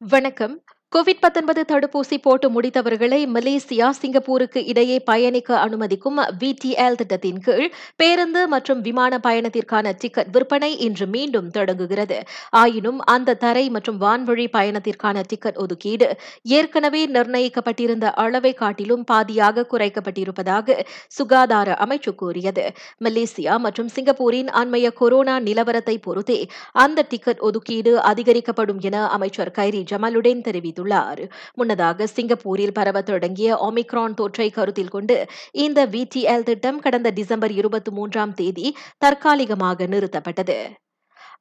வணக்கம். 0.00 0.54
கோவிட் 0.92 1.20
தடுப்பூசி 1.70 2.16
போட்டு 2.22 2.46
முடித்தவர்களை 2.50 3.18
மலேசியா 3.34 3.88
சிங்கப்பூருக்கு 3.98 4.60
இடையே 4.66 4.96
பயணிக்க 5.00 5.50
அனுமதிக்கும் 5.64 6.18
விடிஎல் 6.40 6.96
திட்டத்தின் 6.96 7.38
கீழ் 7.38 7.68
பேருந்து 7.96 8.40
மற்றும் 8.48 8.80
விமான 8.80 9.20
பயணத்திற்கான 9.26 9.92
டிக்கெட் 9.98 10.30
விற்பனை 10.36 10.70
இன்று 10.86 11.06
மீண்டும் 11.06 11.50
தொடங்குகிறது. 11.50 12.18
ஆயினும் 12.62 12.98
அந்த 13.14 13.34
தரை 13.34 13.64
மற்றும் 13.68 14.00
வான்வழி 14.00 14.46
பயணத்திற்கான 14.56 15.22
டிக்கெட் 15.26 15.56
ஒதுக்கீடு 15.56 16.08
ஏற்கனவே 16.58 17.02
நிர்ணயிக்கப்பட்டிருந்த 17.06 18.10
அளவை 18.24 18.52
காட்டிலும் 18.52 19.04
பாதியாக 19.12 19.66
குறைக்கப்பட்டிருப்பதாக 19.72 20.78
சுகாதார 21.18 21.78
அமைச்சு 21.86 22.14
கூறியது. 22.14 22.66
மலேசியா 23.04 23.56
மற்றும் 23.58 23.92
சிங்கப்பூரின் 23.94 24.50
அண்மைய 24.62 24.92
கொரோனா 24.92 25.38
நிலவரத்தை 25.40 25.96
பொறுத்தே 26.08 26.40
அந்த 26.72 27.06
டிக்கெட் 27.14 27.46
ஒதுக்கீடு 27.50 27.94
அதிகரிக்கப்படும் 28.12 28.82
என 28.90 29.06
அமைச்சர் 29.18 29.54
கைரி 29.60 29.82
ஜமாலுடன் 29.92 30.44
செய்துள்ளார் 30.80 31.22
முன்னதாக 31.54 32.06
சிங்கப்பூரில் 32.16 32.76
பரவ 32.78 32.98
தொடங்கிய 33.02 33.48
ஒமிக்ரான் 33.68 34.18
தொற்றை 34.20 34.48
கருத்தில் 34.50 34.94
கொண்டு 34.96 35.16
இந்த 35.64 35.80
விடிஎல் 35.86 36.46
திட்டம் 36.50 36.80
கடந்த 36.80 37.08
டிசம்பர் 37.10 37.52
இருபத்தி 37.52 37.90
மூன்றாம் 37.90 38.34
தேதி 38.34 38.66
தற்காலிகமாக 38.98 39.86
நிறுத்தப்பட்டது. 39.86 40.58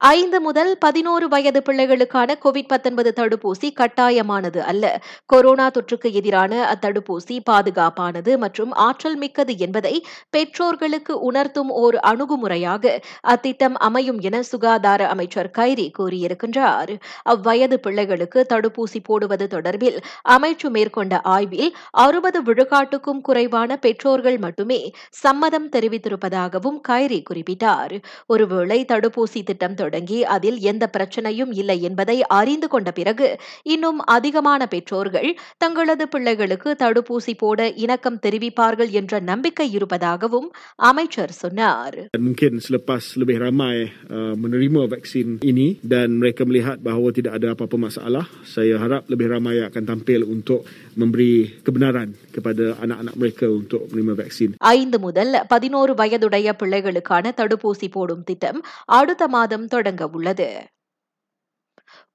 ஐந்து 0.01 0.39
முதல் 0.41 0.69
பதினோரு 0.79 1.27
வயது 1.27 1.61
பிள்ளைகளுக்கான 1.61 2.35
கோவிட் 2.43 2.69
தடுப்பூசி 3.17 3.69
கட்டாயமானது 3.79 4.59
அல்ல. 4.71 5.01
கொரோனா 5.25 5.65
தொற்றுக்கு 5.69 6.09
எதிரான 6.11 6.53
அத்தடுப்பூசி 6.73 7.35
பாதுகாப்பானது 7.49 8.37
மற்றும் 8.37 8.71
ஆற்றல் 8.71 9.17
மிக்கது 9.17 9.53
என்பதை 9.57 10.03
பெற்றோர்களுக்கு 10.29 11.19
உணர்த்தும் 11.19 11.69
ஒரு 11.69 11.99
அணுகுமுறையாக 12.11 12.93
அத்திட்டம் 13.33 13.75
அமையும் 13.87 14.19
என 14.19 14.41
சுகாதார 14.41 15.07
அமைச்சர் 15.07 15.51
கைரி 15.57 15.87
கூறியிருக்கின்றார். 15.99 16.93
அவ்வயது 17.23 17.79
பிள்ளைகளுக்கு 17.79 18.45
தடுப்பூசி 18.53 19.01
போடுவது 19.03 19.47
தொடர்பில் 19.47 19.99
அமைச்சு 20.29 20.69
மேற்கொண்ட 20.69 21.21
ஆய்வில் 21.35 21.69
அறுபது 22.05 22.41
விழுக்காட்டுக்கும் 22.41 23.21
குறைவான 23.21 23.77
பெற்றோர்கள் 23.77 24.37
மட்டுமே 24.37 24.79
சம்மதம் 25.09 25.69
தெரிவித்திருப்பதாகவும் 25.69 26.79
கைரி 26.87 27.21
குறிப்பிட்டார். 27.29 27.95
ஒருவேளை 28.27 28.85
தடுப்பூசி 28.87 29.43
திட்டம் 29.43 29.77
தொடங்கி 29.89 30.21
அதில் 30.27 30.59
எந்த 30.65 30.85
பிரச்சனையும் 30.93 31.53
இல்லை 31.53 31.77
என்பதை 31.81 32.17
அறிந்து 32.33 32.67
கொண்ட 32.67 32.89
பிறகு 32.91 33.27
இன்னும் 33.67 33.99
அதிகமான 34.09 34.61
பெற்றோர்கள் 34.67 35.29
தங்களது 35.57 36.07
பிள்ளைகளுக்கு 36.07 36.69
தடுப்பூசி 36.79 37.33
போட 37.37 37.59
இணக்கம் 37.79 38.21
தெரிவிப்பார்கள் 38.25 38.91
என்ற 38.93 39.19
நம்பிக்கை 39.25 39.67
இருப்பதாகவும் 39.73 40.47
அமைச்சர் 40.83 41.33
சொன்னார் 41.41 41.97
Mungkin 42.19 42.53
selepas 42.59 43.03
lebih 43.15 43.37
ramai 43.39 43.75
uh, 44.07 44.33
menerima 44.35 44.81
vaksin 44.87 45.27
ini 45.43 45.67
dan 45.85 46.07
mereka 46.15 46.41
melihat 46.43 46.77
bahawa 46.79 47.09
tidak 47.11 47.33
ada 47.37 47.47
apa-apa 47.53 47.77
masalah, 47.79 48.23
saya 48.47 48.75
harap 48.77 49.03
lebih 49.07 49.27
ramai 49.27 49.55
akan 49.61 49.83
tampil 49.85 50.21
untuk 50.27 50.61
memberi 50.95 51.31
kebenaran 51.63 52.09
kepada 52.29 52.77
anak-anak 52.77 53.15
mereka 53.15 53.45
untuk 53.51 53.81
menerima 53.89 54.15
vaksin. 54.19 54.49
ஐந்து 54.71 54.99
முதல் 54.99 55.31
பதினோரு 55.47 55.93
வயதுடைய 55.95 56.47
பிள்ளைகளுக்கான 56.59 57.33
தடுப்பூசி 57.37 57.89
போடும் 57.89 58.23
திட்டம் 58.23 58.59
அடுத்த 58.91 59.23
மாதம் 59.29 59.65
தொடங்க 59.79 60.07
உள்ளது. 60.07 60.47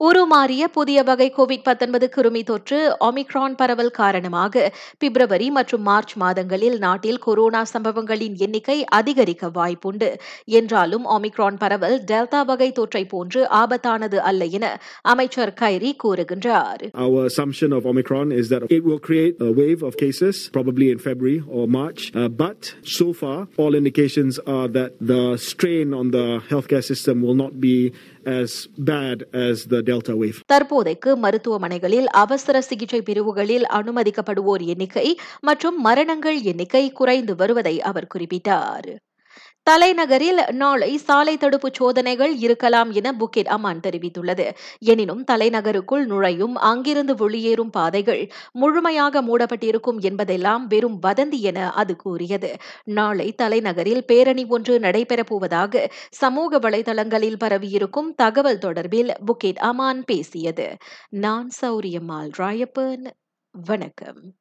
உருமாறிய 0.04 0.62
புதிய 0.76 0.98
வகை 1.08 1.26
கோவிட் 1.36 1.66
கிருமி 2.14 2.40
தொற்று 2.48 2.78
ஒமிக்ரான் 3.06 3.54
பரவல் 3.60 3.90
காரணமாக 3.98 4.64
பிப்ரவரி 4.98 5.48
மற்றும் 5.50 5.84
மார்ச் 5.88 6.14
மாதங்களில் 6.22 6.76
நாட்டில் 6.78 7.20
கொரோனா 7.26 7.60
சம்பவங்களின் 7.72 8.34
எண்ணிக்கை 8.46 8.76
அதிகரிக்க 8.98 9.50
வாய்ப்புண்டு 9.58 10.08
என்றாலும் 10.58 11.04
ஒமிக்ரான் 11.16 11.58
பரவல் 11.62 11.96
டெல்டா 12.10 12.40
வகை 12.50 12.68
தொற்றை 12.78 13.04
போன்று 13.08 13.42
ஆபத்தானது 13.60 14.20
அல்ல 14.30 14.48
என 14.58 14.68
அமைச்சர் 15.12 15.54
கைரி 15.62 15.92
கூறுகின்றார் 16.04 16.82
Our 17.04 17.22
assumption 17.30 17.70
of 17.78 17.86
Omicron 17.92 18.28
is 18.32 18.48
that 18.48 18.64
it 18.70 18.82
will 18.88 19.00
create 19.00 19.36
a 19.40 19.52
wave 19.60 19.82
of 19.82 19.94
cases, 19.96 20.34
probably 20.50 20.88
in 20.94 20.98
February 21.00 21.38
or 21.50 21.64
March. 21.78 22.02
Uh, 22.14 22.28
but 22.44 22.60
so 22.96 23.08
far, 23.12 23.38
all 23.58 23.74
indications 23.74 24.34
are 24.48 24.68
that 24.70 24.92
the 25.04 25.22
strain 25.48 25.88
on 25.94 26.08
the 26.10 26.26
healthcare 26.50 26.84
system 26.84 27.16
will 27.22 27.38
not 27.44 27.54
be 27.60 27.76
as 28.26 28.50
bad 28.84 29.18
as 29.34 29.66
the 29.66 29.80
Delta 29.82 30.14
wave. 30.16 30.38
தற்போதைக்கு 30.52 31.10
மருத்துவமனைகளில் 31.16 32.08
அவசர 32.16 32.60
சிகிச்சை 32.60 33.02
பிரிவுகளில் 33.02 33.66
அனுமதிக்கப்படுவோர் 33.72 34.64
எண்ணிக்கை 34.66 35.06
மற்றும் 35.40 35.80
மரணங்கள் 35.80 36.42
எண்ணிக்கை 36.42 36.92
குறைந்து 36.92 37.36
வருவதை 37.36 37.80
அவர் 37.82 38.10
குறிப்பிட்டார் 38.14 38.88
தலைநகரில் 39.70 40.52
நாளை 40.52 40.96
சாலை 40.96 41.36
தடுப்பு 41.36 41.70
சோதனைகள் 41.72 42.36
இருக்கலாம் 42.36 42.90
என 42.90 43.12
புக்கிட் 43.12 43.46
அமான் 43.46 43.80
தெரிவித்துள்ளது. 43.86 44.50
எனினும் 44.78 45.24
தலைநகருக்குள் 45.30 46.04
நுழையும் 46.04 46.54
அங்கிருந்து 46.54 47.14
வெளியேறும் 47.14 47.70
பாதைகள் 47.70 48.30
முழுமையாக 48.52 49.22
மூடப்பட்டிருக்கும் 49.22 50.00
என்பதெல்லாம் 50.00 50.66
வெறும் 50.66 50.98
வதந்தி 51.02 51.40
என 51.40 51.72
அது 51.72 51.96
கூறியது. 51.96 52.56
நாளை 52.84 53.34
தலைநகரில் 53.42 54.04
பேரணி 54.06 54.46
ஒன்று 54.46 54.78
நடைபெறப்போவதாக 54.78 55.88
சமூக 56.10 56.58
வலைதளங்களில் 56.58 57.38
பரவியிருக்கும் 57.38 58.14
தகவல் 58.14 58.58
தொடர்பில் 58.58 59.14
புக்கிட் 59.26 59.58
அமான் 59.62 60.02
பேசியது. 60.04 60.76
நான் 61.10 61.50
சௌரியம்மாள் 61.60 62.30
ராயப்பன். 62.38 63.06
வணக்கம். 63.50 64.34